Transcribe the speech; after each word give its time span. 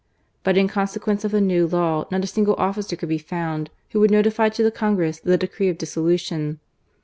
But 0.43 0.57
in 0.57 0.67
consequence 0.67 1.23
of 1.23 1.29
the 1.29 1.39
new 1.39 1.67
law 1.67 2.05
not 2.09 2.23
a 2.23 2.25
single 2.25 2.55
officer 2.55 2.95
•could 2.95 3.07
be 3.07 3.19
found 3.19 3.69
who 3.91 3.99
would 3.99 4.09
notify 4.09 4.49
to 4.49 4.63
the 4.63 4.71
Congress 4.71 5.21
ihe 5.23 5.37
decree 5.37 5.69
of 5.69 5.77
dissolution. 5.77 6.59